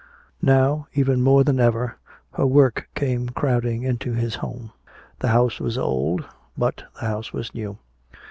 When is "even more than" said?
0.95-1.59